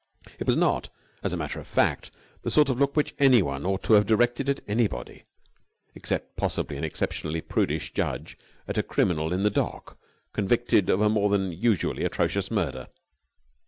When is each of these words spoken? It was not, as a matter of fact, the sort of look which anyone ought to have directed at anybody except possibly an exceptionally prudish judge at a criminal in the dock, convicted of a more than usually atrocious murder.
It 0.39 0.47
was 0.47 0.57
not, 0.57 0.89
as 1.21 1.31
a 1.31 1.37
matter 1.37 1.59
of 1.59 1.67
fact, 1.67 2.09
the 2.41 2.49
sort 2.49 2.69
of 2.69 2.79
look 2.79 2.95
which 2.95 3.13
anyone 3.19 3.67
ought 3.67 3.83
to 3.83 3.93
have 3.93 4.07
directed 4.07 4.49
at 4.49 4.61
anybody 4.67 5.25
except 5.93 6.35
possibly 6.35 6.75
an 6.75 6.83
exceptionally 6.83 7.39
prudish 7.39 7.93
judge 7.93 8.35
at 8.67 8.79
a 8.79 8.81
criminal 8.81 9.31
in 9.31 9.43
the 9.43 9.51
dock, 9.51 9.99
convicted 10.33 10.89
of 10.89 11.01
a 11.01 11.09
more 11.09 11.29
than 11.29 11.51
usually 11.51 12.03
atrocious 12.03 12.49
murder. 12.49 12.87